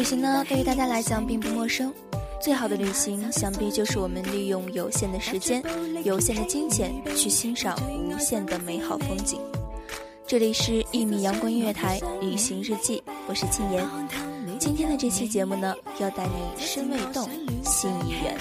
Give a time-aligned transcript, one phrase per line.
[0.00, 1.92] 旅行呢，对于大家来讲并不陌生。
[2.40, 5.62] 最好的旅行，想必就是我们利用有限的时间、
[6.04, 7.78] 有限的金钱，去欣赏
[8.08, 9.38] 无限的美好风景。
[10.26, 13.86] 这里是一米阳光音乐台旅行日记，我是庆言。
[14.58, 17.28] 今天的这期节目呢，要带你身未动，
[17.62, 18.38] 心已远。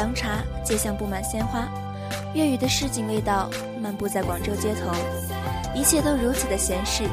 [0.00, 1.68] 凉茶，街巷布满鲜花，
[2.32, 3.50] 粤语的市井味道
[3.82, 4.90] 漫步在广州街头，
[5.74, 7.04] 一切都如此的闲适。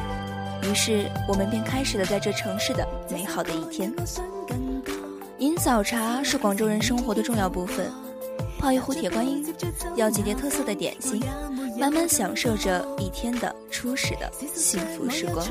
[0.64, 3.94] 于是我们便开始了在这城市的美好的一天。
[5.40, 7.92] 饮早茶是广州人生活的重要部分，
[8.58, 9.46] 泡一壶铁观音，
[9.98, 11.22] 要几碟特色的点心，
[11.78, 15.46] 慢慢享受着一天的初始的幸福时光。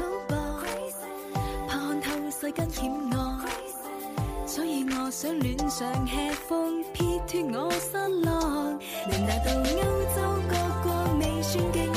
[4.57, 6.17] 所以我想恋上吃
[6.49, 8.81] 风，撇脱我失落。
[9.07, 9.63] 能达到欧
[10.17, 10.17] 洲
[10.49, 11.96] 各国未算劲。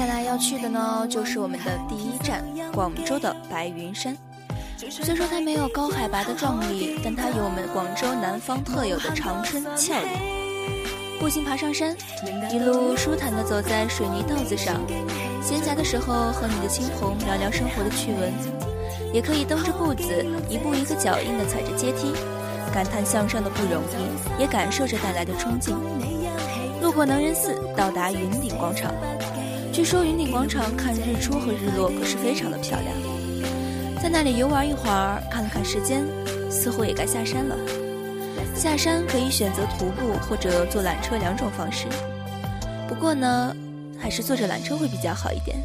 [0.00, 4.16] 接下来要去的呢，就是我们的第一站——广州的白云山。
[4.88, 10.08] 虽说它没有高海拔的壮丽，但它有我们广州南方特有的长春俏丽。
[11.20, 11.94] 步行爬上山，
[12.50, 14.80] 一路舒坦地走在水泥道子上，
[15.42, 18.32] 闲暇的时候和你的亲朋聊聊生活的趣闻，
[19.12, 22.14] 也可以蹬着步子，一步一个脚印地踩着阶梯，
[22.72, 25.76] 感叹向上的不容易，也感受着带来的冲劲。
[26.80, 28.94] 路过能仁寺，到达云顶广场。
[29.72, 36.04] 据说云顶广场看日出和日落可是非常的漂亮，在那里游玩一会儿，看了看时间，
[36.50, 37.56] 似乎也该下山了。
[38.54, 41.86] 下山可以选择徒步或者坐缆车两种方式，
[42.88, 43.54] 不过呢，
[43.98, 45.56] 还是坐着缆车会比较好一点。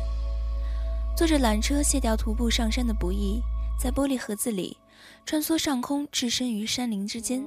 [1.18, 3.42] 坐着缆车卸掉徒步上山的不易，
[3.78, 4.78] 在玻璃盒子里
[5.26, 7.44] 穿梭上空，置身于山林之间。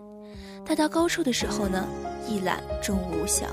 [0.67, 1.87] 待到高处的时候呢，
[2.29, 3.49] 一覽眾無想。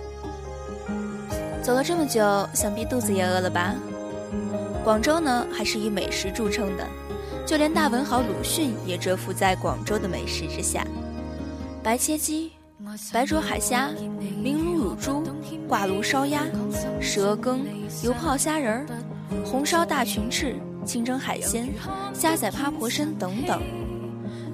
[1.65, 2.21] 走了这么久，
[2.53, 3.73] 想必肚子也饿了吧？
[4.83, 6.87] 广州呢，还是以美食著称的，
[7.43, 10.85] 就连大文豪鲁迅也蟄伏在广州的美食之下。
[11.81, 12.51] 白切鸡、
[13.11, 13.89] 白灼海虾、
[14.43, 15.23] 明爐乳猪、
[15.67, 16.43] 挂炉烧鸭、
[17.01, 17.65] 蛇羹、
[18.03, 18.85] 油泡虾仁儿、
[19.43, 20.55] 红烧大群翅、
[20.85, 21.67] 清蒸海鲜、
[22.13, 23.59] 虾仔趴婆参等等。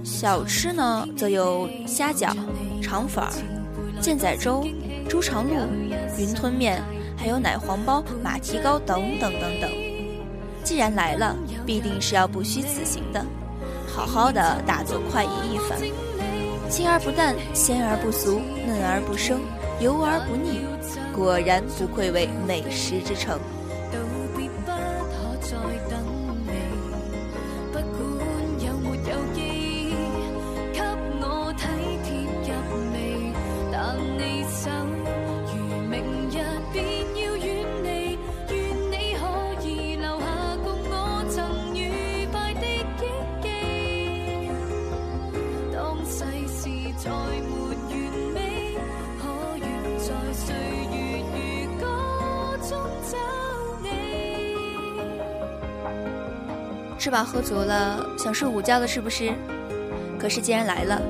[0.01, 2.33] 小吃呢，则有虾饺、
[2.81, 3.22] 肠粉、
[3.99, 4.66] 健仔粥、
[5.09, 5.55] 猪肠露、
[6.17, 6.81] 云吞面。
[7.22, 9.70] 还有奶黄包、马蹄糕等等等等。
[10.64, 11.36] 既然来了，
[11.68, 13.24] 必定是要不虚此行的，
[13.88, 15.78] 好好的大做快意一番。
[16.68, 19.40] 清而不淡，鲜而不俗，嫩而不生，
[19.80, 20.62] 油而不腻，
[21.14, 23.40] 果然不愧为美食之城。
[57.02, 59.34] 吃饱喝足了，想睡午觉了，是不是？
[60.20, 61.02] 可是既然来了，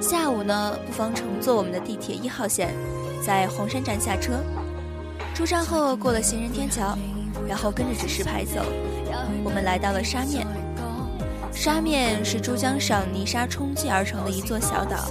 [0.00, 2.72] 下午呢，不妨乘坐我们的地铁一号线，
[3.22, 4.42] 在黃山站下车。
[5.34, 6.96] 出站后过了行人天桥，
[7.46, 8.64] 然后跟着指示牌走，
[9.44, 10.46] 我们来到了沙面。
[11.52, 15.10] 沙面是珠江上泥沙冲积而成的一座小岛。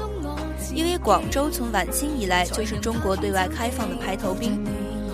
[0.73, 4.65] 因为广州从晚清以来就是中国对外开放的排头兵，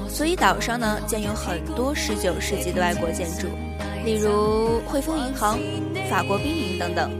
[0.07, 3.47] 所以岛上呢建有很多19世纪的外国建筑，
[4.05, 5.59] 例如汇丰银行、
[6.09, 7.11] 法国兵营等等。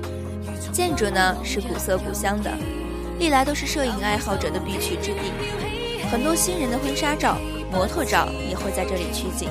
[0.72, 2.52] 建筑呢是古色古香的，
[3.20, 5.32] 历来都是摄影爱好者的必去之地。
[6.12, 7.38] 很多新人的婚纱照、
[7.72, 9.50] 模特照也会在这里取景。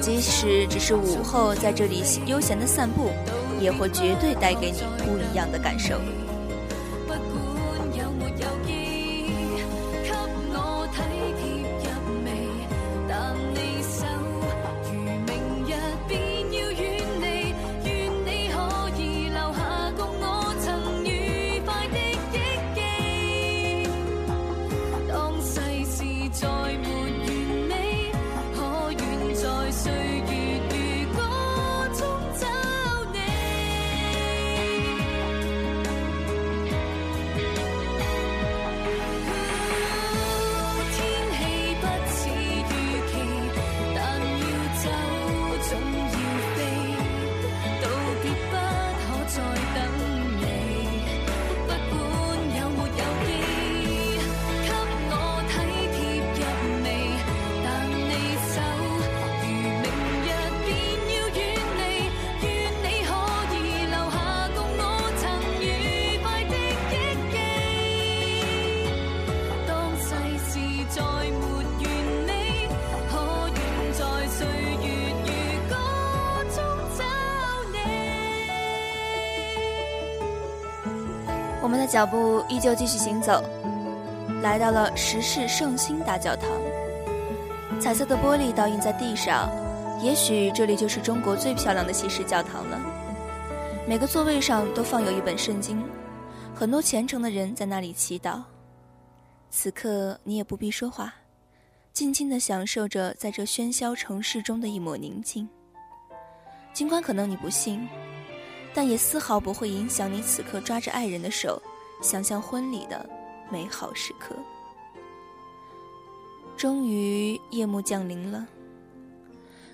[0.00, 3.10] 即使只是午后在这里悠闲的散步，
[3.60, 6.00] 也会绝对带给你不一样的感受。
[81.62, 83.40] 我们的脚步依旧继续行走，
[84.42, 86.48] 来到了石室圣心大教堂。
[87.80, 89.48] 彩色的玻璃倒映在地上，
[90.02, 92.80] 也许这里就是中国最漂亮的西式教堂了。
[93.88, 95.80] 每个座位上都放有一本圣经，
[96.52, 98.42] 很多虔诚的人在那里祈祷。
[99.48, 101.14] 此刻你也不必说话，
[101.92, 105.48] 静静地享受着在这喧嚣城市中的一抹宁静。
[106.72, 107.86] 尽管可能你不信。
[108.74, 111.60] 但也丝毫不会影响你此刻抓着爱人的手，
[112.00, 113.08] 想象婚礼的
[113.50, 114.34] 美好时刻。
[116.56, 118.46] 终于夜幕降临了，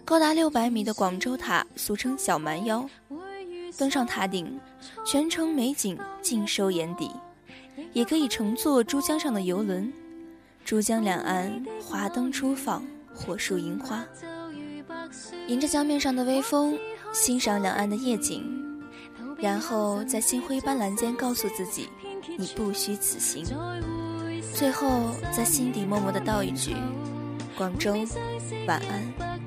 [0.04, 2.88] 高达六百米的广州塔，俗称小蛮腰，
[3.76, 4.58] 登上塔顶，
[5.04, 7.10] 全城美景尽收眼底，
[7.92, 9.92] 也可以乘坐珠江上的游轮，
[10.64, 12.82] 珠江两岸华灯初放，
[13.14, 14.04] 火树银花，
[15.46, 16.78] 迎着江面上的微风，
[17.12, 18.67] 欣赏两岸的夜景。
[19.40, 21.88] 然后在星辉斑斓间告诉自己，
[22.36, 23.44] 你不虚此行。
[24.52, 26.74] 最后在心底默默的道一句：
[27.56, 27.94] 广州，
[28.66, 29.37] 晚安。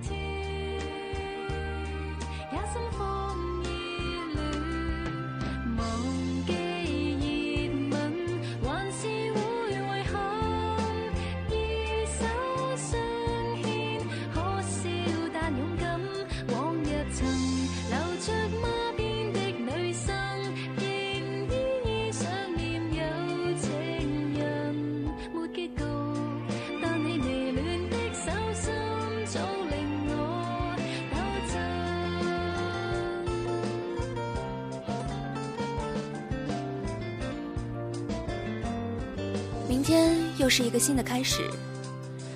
[39.72, 41.50] 明天又是一个新的开始。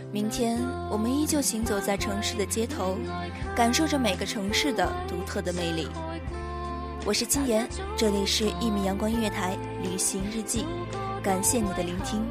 [0.10, 0.58] 明天
[0.89, 2.98] 我们依旧行走在城市的街头，
[3.54, 5.89] 感受着每个城市的独特的魅力。
[7.06, 10.65] 我是金言，这里是一米阳光音乐台旅行日记，
[11.22, 12.25] 感谢你的聆听。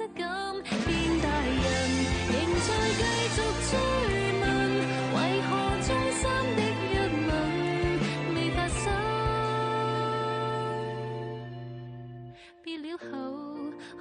[0.00, 0.24] 愉快质感。
[0.86, 0.88] 变
[1.20, 1.56] 大人，
[2.32, 2.34] 仍
[2.66, 3.02] 在继
[3.34, 3.36] 续
[3.70, 3.72] 追
[4.40, 4.44] 问，
[5.14, 5.50] 为何
[5.82, 6.22] 中三
[6.56, 6.82] 的一
[7.28, 7.30] 吻
[8.34, 8.82] 未发生？
[12.62, 13.04] 别了后，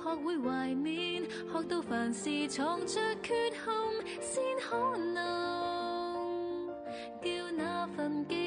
[0.01, 3.59] 学会怀缅，学到凡事藏着缺陷，
[4.21, 5.17] 先可能
[7.21, 7.27] 叫
[7.57, 8.38] 那份记。